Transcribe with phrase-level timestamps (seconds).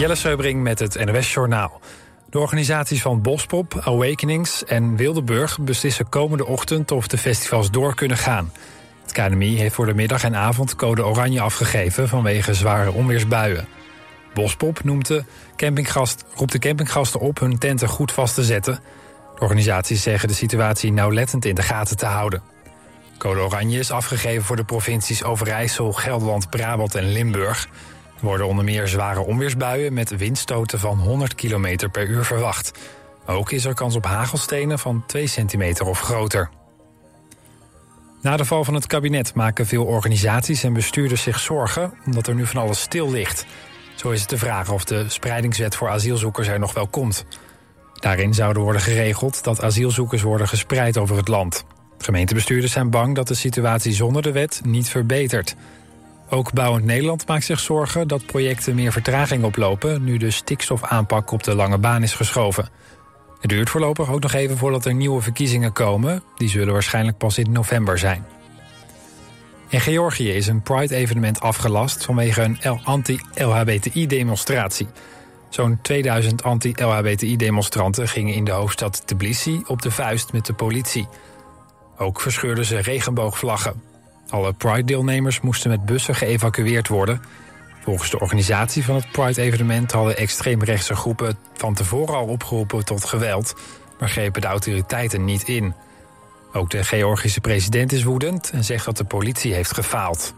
[0.00, 1.80] Jelle Seubring met het NOS Journaal.
[2.30, 8.16] De organisaties van Bospop, Awakenings en Wildeburg beslissen komende ochtend of de festivals door kunnen
[8.16, 8.52] gaan.
[9.02, 13.66] Het KNMI heeft voor de middag en avond code oranje afgegeven vanwege zware onweersbuien.
[14.34, 15.24] Bospop noemt de
[15.56, 18.80] campinggast, roept de campinggasten op hun tenten goed vast te zetten.
[19.34, 22.42] De organisaties zeggen de situatie nauwlettend in de gaten te houden.
[23.18, 27.68] Code oranje is afgegeven voor de provincies Overijssel, Gelderland, Brabant en Limburg.
[28.20, 32.72] Worden onder meer zware onweersbuien met windstoten van 100 km per uur verwacht.
[33.26, 36.50] Ook is er kans op hagelstenen van 2 centimeter of groter.
[38.22, 41.92] Na de val van het kabinet maken veel organisaties en bestuurders zich zorgen...
[42.06, 43.46] omdat er nu van alles stil ligt.
[43.94, 47.24] Zo is het de vraag of de spreidingswet voor asielzoekers er nog wel komt.
[47.94, 51.64] Daarin zouden worden geregeld dat asielzoekers worden gespreid over het land.
[51.98, 55.56] Gemeentebestuurders zijn bang dat de situatie zonder de wet niet verbetert...
[56.32, 60.04] Ook Bouwend Nederland maakt zich zorgen dat projecten meer vertraging oplopen...
[60.04, 62.68] nu de stikstofaanpak op de lange baan is geschoven.
[63.40, 66.22] Het duurt voorlopig ook nog even voordat er nieuwe verkiezingen komen.
[66.36, 68.26] Die zullen waarschijnlijk pas in november zijn.
[69.68, 74.88] In Georgië is een Pride-evenement afgelast vanwege een anti-LHBTI-demonstratie.
[75.48, 81.08] Zo'n 2000 anti-LHBTI-demonstranten gingen in de hoofdstad Tbilisi op de vuist met de politie.
[81.96, 83.89] Ook verscheurden ze regenboogvlaggen.
[84.30, 87.22] Alle Pride-deelnemers moesten met bussen geëvacueerd worden.
[87.80, 93.54] Volgens de organisatie van het Pride-evenement hadden extreemrechtse groepen van tevoren al opgeroepen tot geweld,
[93.98, 95.74] maar grepen de autoriteiten niet in.
[96.52, 100.34] Ook de Georgische president is woedend en zegt dat de politie heeft gefaald.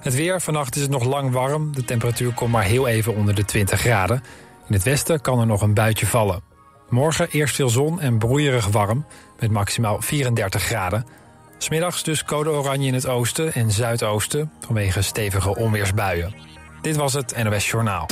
[0.00, 1.74] Het weer, vannacht is het nog lang warm.
[1.74, 4.22] De temperatuur komt maar heel even onder de 20 graden.
[4.68, 6.42] In het westen kan er nog een buitje vallen.
[6.88, 9.06] Morgen eerst veel zon en broeierig warm,
[9.38, 11.06] met maximaal 34 graden.
[11.62, 16.34] Smiddags dus code oranje in het oosten en zuidoosten vanwege stevige onweersbuien.
[16.80, 18.06] Dit was het NOS Journaal.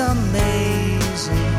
[0.00, 1.49] Amazing.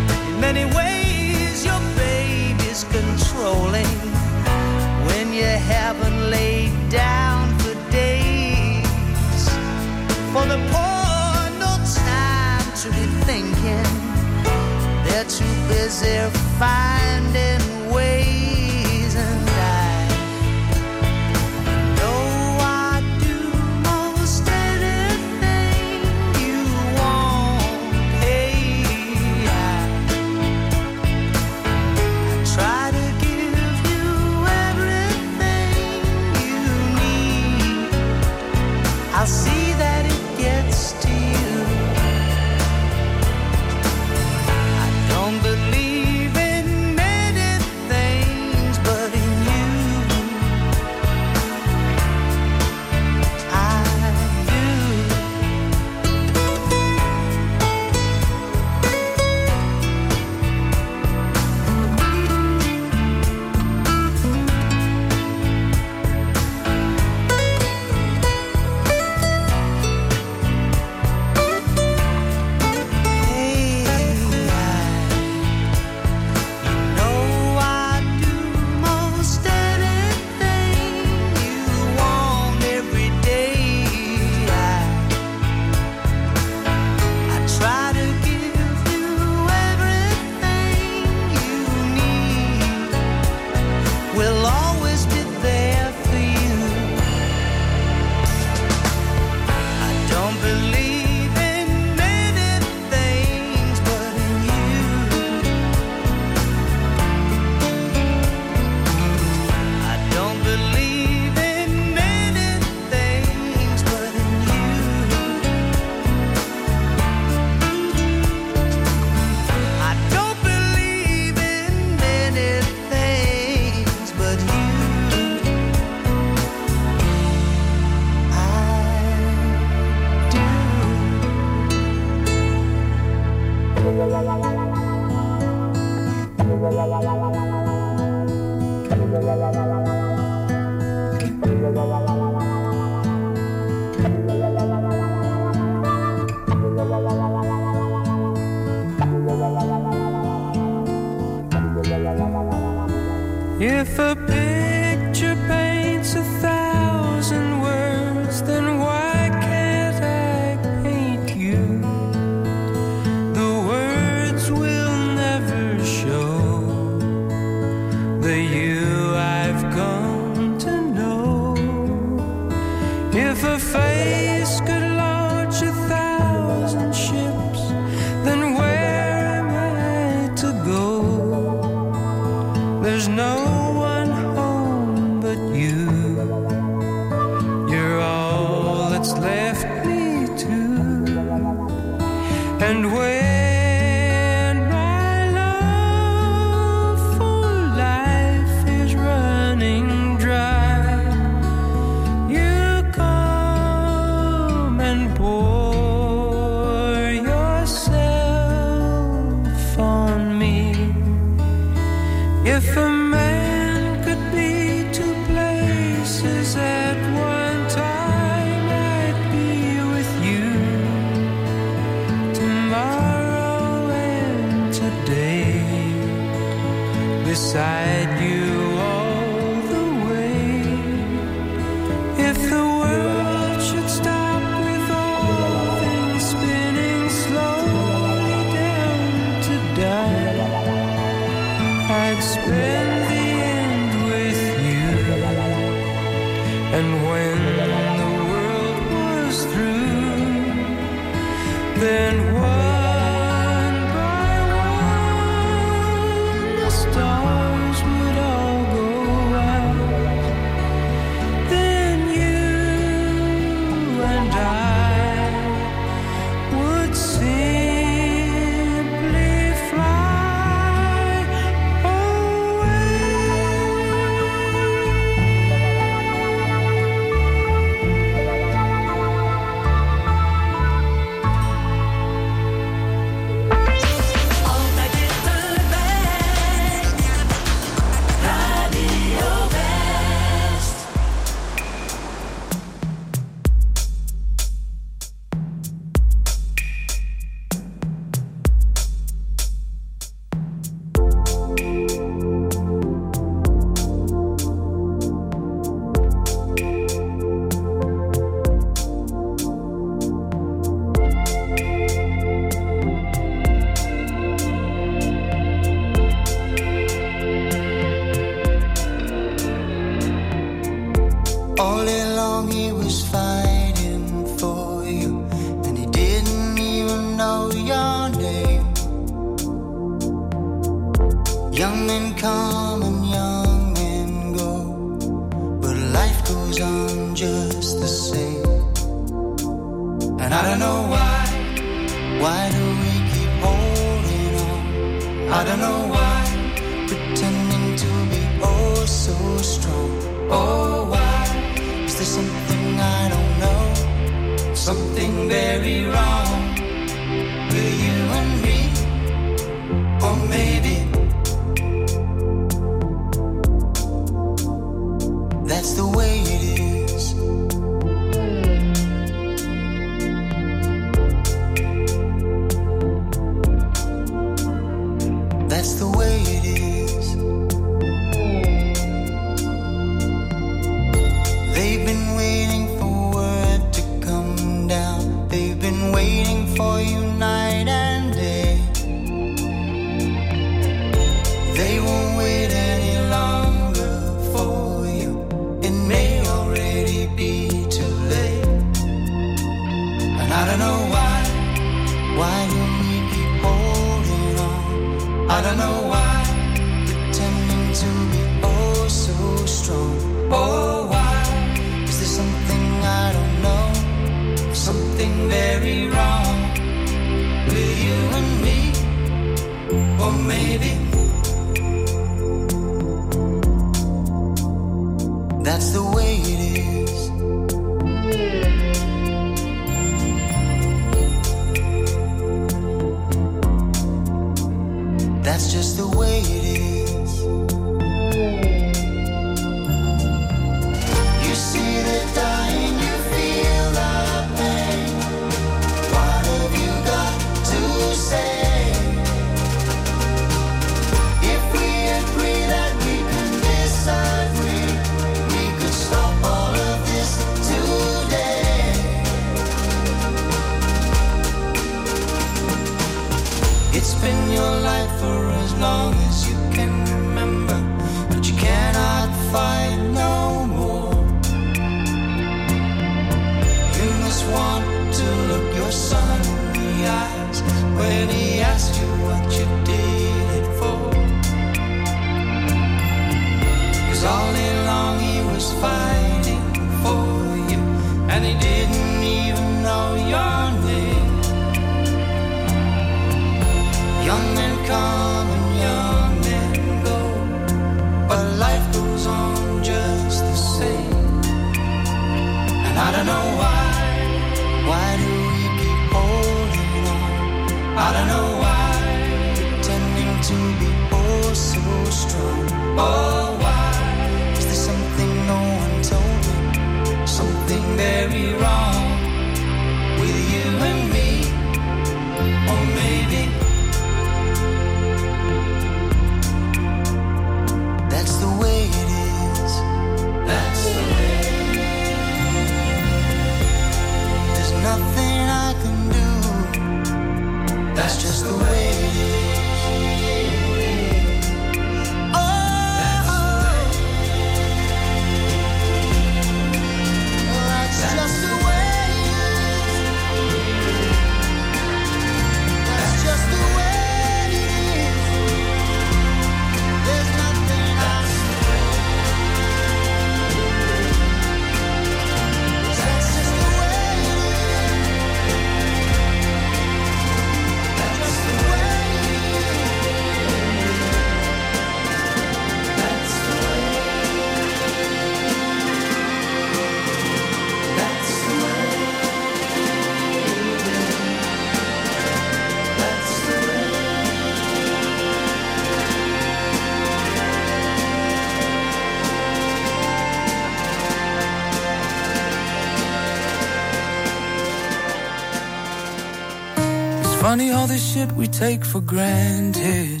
[597.98, 600.00] Shit we take for granted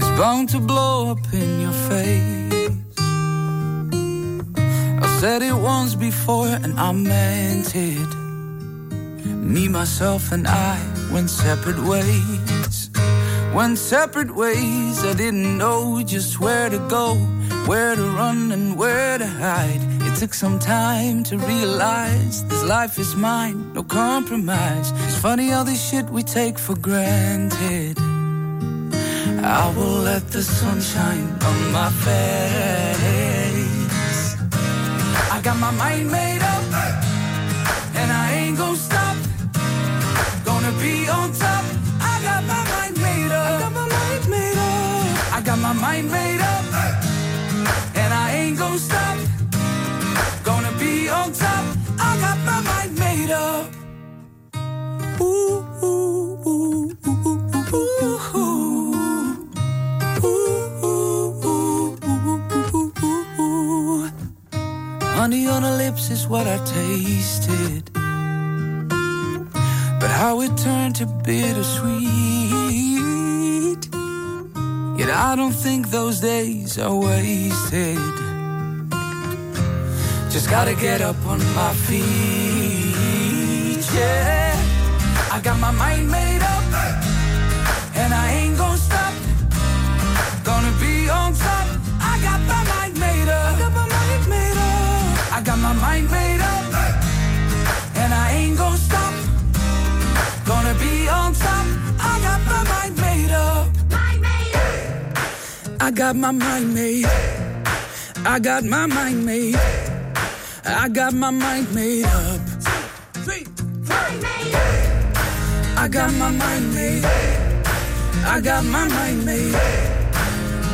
[0.00, 2.70] is bound to blow up in your face.
[5.04, 8.12] I said it once before and I meant it.
[9.52, 10.76] Me, myself, and I
[11.12, 12.90] went separate ways.
[13.54, 15.04] Went separate ways.
[15.04, 17.14] I didn't know just where to go,
[17.68, 19.93] where to run, and where to hide.
[20.14, 24.92] It took some time to realize this life is mine, no compromise.
[25.06, 27.98] It's funny all this shit we take for granted.
[29.42, 32.46] I will let the sun shine on my face.
[35.32, 36.62] I got my mind made up,
[37.96, 39.16] and I ain't gonna stop.
[40.44, 41.64] Gonna be on top.
[42.00, 43.50] I got my mind made up.
[43.50, 45.34] I got my mind made up.
[45.34, 46.64] I got my mind made up,
[47.96, 49.33] and I ain't gonna stop.
[52.34, 53.66] Got my mind made up.
[55.20, 58.94] Ooh, ooh, ooh, ooh, ooh, ooh, ooh, ooh.
[60.24, 60.50] Ooh,
[63.40, 64.10] ooh.
[65.02, 67.90] Honey on her lips is what I tasted.
[70.00, 71.94] But how it turned to bittersweet.
[74.98, 78.23] Yet I don't think those days are wasted.
[80.34, 82.02] Just gotta get up on my feet,
[83.94, 84.56] yeah.
[85.30, 86.64] I got my mind made up,
[87.94, 89.14] and I ain't gonna stop.
[90.42, 91.68] Gonna be on top.
[92.00, 93.54] I got my mind made up.
[93.54, 95.36] I got my mind made up.
[95.36, 96.74] I got my mind made up,
[97.94, 99.14] and I ain't gonna stop.
[100.44, 101.64] Gonna be on top.
[102.00, 103.68] I got my mind made up.
[105.80, 107.06] I got my mind made.
[108.26, 109.83] I got my mind made.
[110.66, 112.40] I got my mind made up.
[115.76, 117.04] I got my mind made.
[118.24, 119.54] I got my mind made.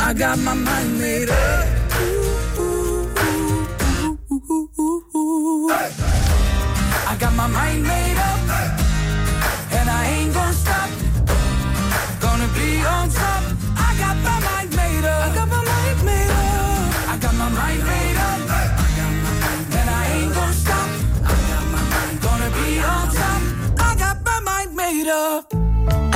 [0.01, 1.70] I got my mind made up.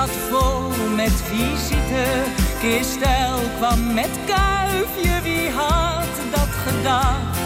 [0.00, 2.04] zat vol met visite.
[2.60, 7.38] Kistel kwam met kuifje, wie had dat gedacht?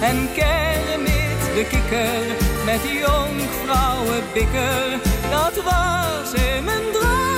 [0.00, 2.24] En Kermit de kikker
[2.64, 3.06] met die
[4.32, 7.35] bikker, dat was in mijn droom.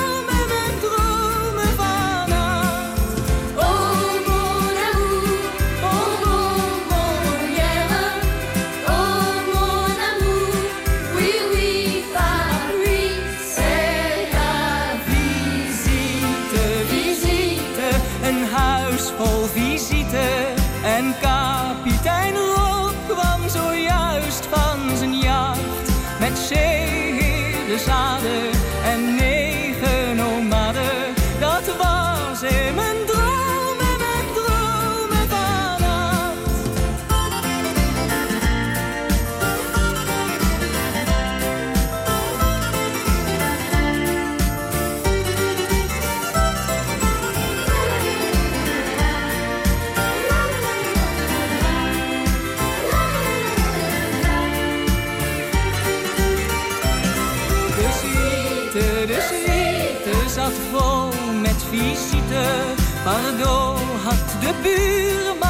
[63.09, 65.48] Pardon hat de buurman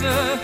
[0.00, 0.39] treasure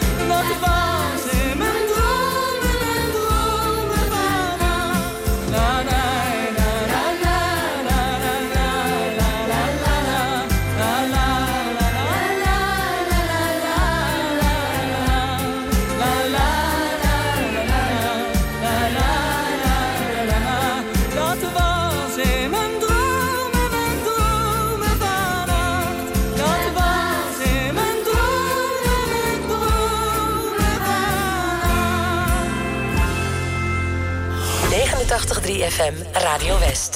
[35.57, 36.96] 3FM Radio West.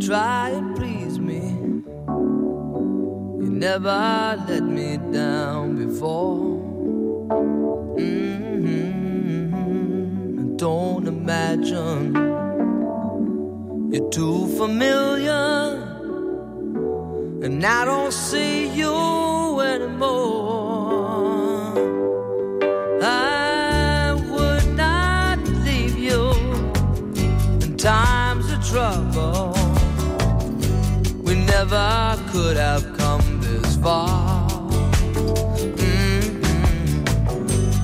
[0.00, 1.40] Try and please me.
[3.42, 6.38] You never let me down before.
[7.98, 8.76] Mm-hmm.
[10.56, 12.14] Don't imagine
[13.92, 15.76] you're too familiar,
[17.42, 20.28] and I don't see you anymore.
[23.02, 26.30] I would not leave you
[27.62, 29.07] in times of trouble
[31.70, 34.48] never could have come this far.
[35.60, 36.42] Mm -hmm.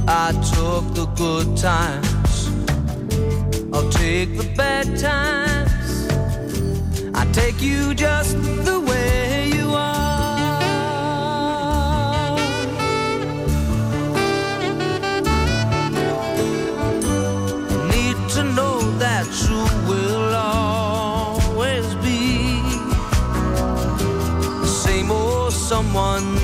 [0.08, 2.50] I took the good times,
[3.72, 5.90] I'll take the bad times.
[7.20, 9.43] I take you just the way.
[25.94, 26.43] someone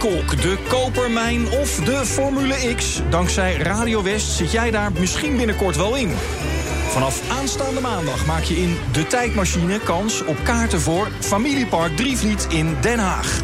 [0.00, 3.00] de kopermijn of de Formule X.
[3.10, 6.10] Dankzij Radio West zit jij daar misschien binnenkort wel in.
[6.88, 12.76] Vanaf aanstaande maandag maak je in De Tijdmachine kans op kaarten voor Familiepark Drievliet in
[12.80, 13.40] Den Haag.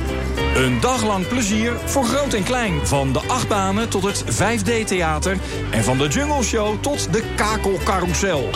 [0.55, 2.87] Een dag lang plezier voor groot en klein.
[2.87, 5.37] Van de achtbanen tot het 5D-theater.
[5.71, 8.51] En van de Jungle Show tot de kakelcarousel.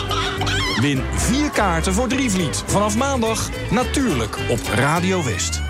[0.81, 2.63] Win vier kaarten voor Drievliet.
[2.65, 5.66] Vanaf maandag natuurlijk op Radio West.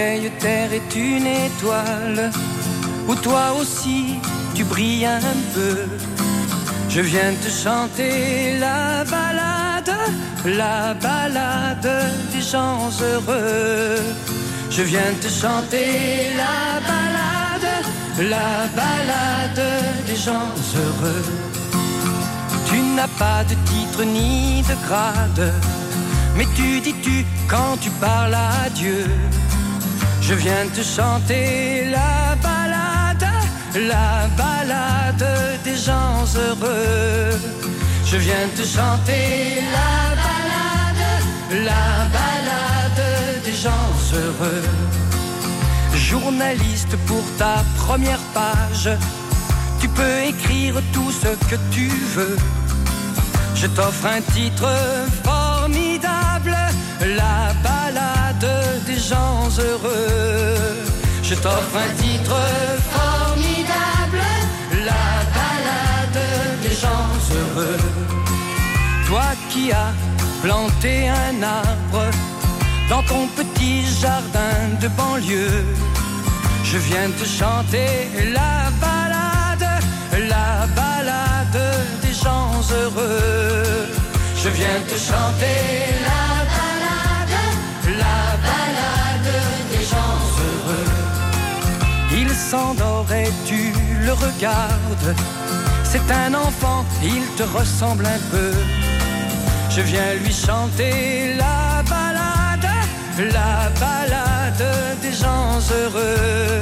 [0.00, 2.30] Vieille terre est une étoile
[3.08, 4.00] où toi aussi
[4.54, 5.76] tu brilles un peu.
[6.94, 9.94] Je viens te chanter la balade,
[10.60, 11.92] la balade
[12.32, 13.98] des gens heureux.
[14.76, 15.88] Je viens te chanter
[16.42, 16.58] la
[16.90, 17.70] balade,
[18.34, 19.66] la balade
[20.08, 21.28] des gens heureux.
[22.68, 25.44] Tu n'as pas de titre ni de grade,
[26.36, 27.16] mais tu dis tu
[27.52, 29.04] quand tu parles à Dieu.
[30.30, 33.28] Je viens te chanter la balade,
[33.74, 35.26] la balade
[35.64, 37.36] des gens heureux.
[38.04, 39.92] Je viens te chanter la
[40.26, 41.04] balade,
[41.66, 43.02] la balade
[43.44, 44.62] des gens heureux.
[45.96, 48.88] Journaliste pour ta première page,
[49.80, 52.36] tu peux écrire tout ce que tu veux.
[53.56, 54.68] Je t'offre un titre
[55.24, 56.56] formidable,
[57.16, 57.39] la
[59.12, 60.84] heureux.
[61.22, 62.36] Je t'offre un titre
[62.90, 64.22] formidable,
[64.84, 65.06] la
[65.36, 66.22] balade
[66.62, 67.78] des gens heureux.
[69.06, 69.92] Toi qui as
[70.42, 72.06] planté un arbre
[72.88, 75.64] dans ton petit jardin de banlieue,
[76.64, 79.82] je viens te chanter la balade,
[80.28, 81.62] la balade
[82.02, 83.86] des gens heureux.
[84.42, 85.58] Je viens te chanter
[86.06, 86.29] la
[92.50, 93.72] s'endort et tu
[94.06, 95.14] le regardes.
[95.84, 98.52] C'est un enfant, il te ressemble un peu.
[99.74, 102.70] Je viens lui chanter la balade,
[103.38, 104.66] la balade
[105.04, 106.60] des gens heureux.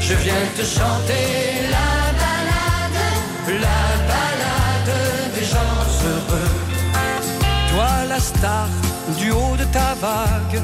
[0.00, 1.26] Je viens te chanter
[1.76, 1.92] la
[2.22, 3.00] balade,
[3.66, 4.94] la balade
[5.36, 6.54] des gens heureux.
[7.70, 8.68] Toi la star
[9.20, 10.58] du haut de ta vague,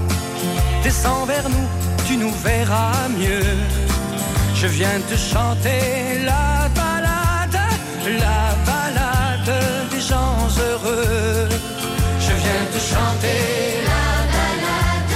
[0.83, 1.69] descends vers nous,
[2.07, 3.88] tu nous verras mieux.
[4.61, 7.61] Je viens te chanter la balade,
[8.25, 9.55] la balade
[9.93, 11.49] des gens heureux.
[12.19, 13.41] Je viens te chanter
[13.93, 15.15] la balade,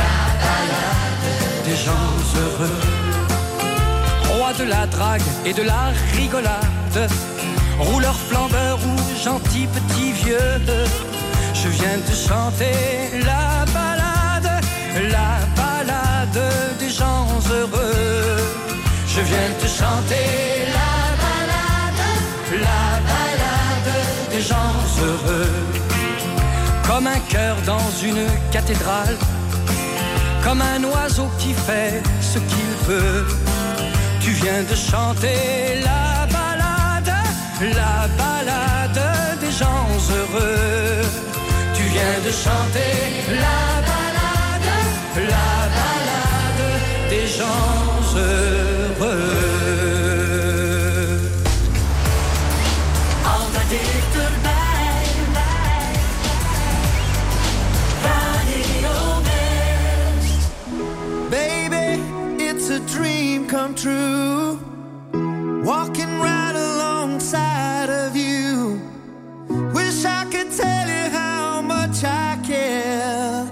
[0.00, 1.26] la balade
[1.66, 2.80] des gens heureux.
[4.32, 7.10] Roi de la drague et de la rigolade,
[7.78, 10.56] rouleur flambeur ou gentil petit vieux.
[11.52, 12.76] Je viens te chanter
[13.26, 14.64] la balade,
[15.16, 16.42] la balade
[16.78, 18.59] des gens heureux.
[19.20, 22.04] Je viens te chanter la balade,
[22.52, 23.92] la balade
[24.30, 24.72] des gens
[25.04, 25.52] heureux.
[26.86, 29.18] Comme un cœur dans une cathédrale,
[30.42, 33.26] comme un oiseau qui fait ce qu'il veut.
[34.20, 37.12] Tu viens de chanter la balade,
[37.60, 39.02] la balade
[39.38, 41.02] des gens heureux.
[41.74, 42.92] Tu viens de chanter
[43.28, 44.70] la balade,
[45.34, 48.69] la balade des gens heureux.
[63.60, 64.58] Come true.
[65.62, 68.80] Walking right alongside of you.
[69.74, 73.44] Wish I could tell you how much I care.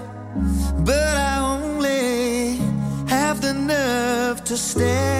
[0.89, 2.57] But I only
[3.07, 5.18] have the nerve to stare.